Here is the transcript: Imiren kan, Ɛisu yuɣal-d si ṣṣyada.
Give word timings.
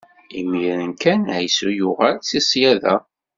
Imiren 0.41 0.91
kan, 1.03 1.21
Ɛisu 1.37 1.69
yuɣal-d 1.77 2.21
si 2.29 2.39
ṣṣyada. 2.45 2.95